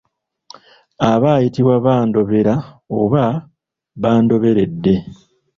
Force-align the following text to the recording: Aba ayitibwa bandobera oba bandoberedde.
Aba 1.11 1.29
ayitibwa 1.37 1.75
bandobera 1.85 2.53
oba 3.01 3.23
bandoberedde. 4.01 4.93